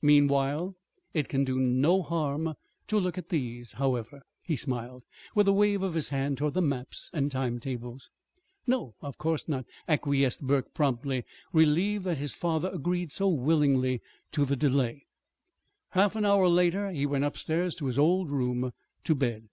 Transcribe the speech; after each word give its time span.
Meanwhile, 0.00 0.76
it 1.12 1.28
can 1.28 1.44
do 1.44 1.58
no 1.60 2.00
harm 2.00 2.54
to 2.88 2.98
look 2.98 3.18
at 3.18 3.28
these, 3.28 3.72
however," 3.72 4.22
he 4.40 4.56
smiled, 4.56 5.04
with 5.34 5.46
a 5.46 5.52
wave 5.52 5.82
of 5.82 5.92
his 5.92 6.08
hand 6.08 6.38
toward 6.38 6.54
the 6.54 6.62
maps 6.62 7.10
and 7.12 7.30
time 7.30 7.60
tables. 7.60 8.10
"No, 8.66 8.94
of 9.02 9.18
course 9.18 9.46
not," 9.46 9.66
acquiesced 9.86 10.40
Burke 10.40 10.72
promptly, 10.72 11.26
relieved 11.52 12.04
that 12.06 12.16
his 12.16 12.32
father 12.32 12.70
agreed 12.72 13.12
so 13.12 13.28
willingly 13.28 14.00
to 14.32 14.46
the 14.46 14.56
delay. 14.56 15.04
Half 15.90 16.16
an 16.16 16.24
hour 16.24 16.48
later 16.48 16.90
he 16.90 17.04
went 17.04 17.24
upstairs 17.24 17.74
to 17.74 17.84
his 17.84 17.98
old 17.98 18.30
room 18.30 18.72
to 19.04 19.14
bed. 19.14 19.50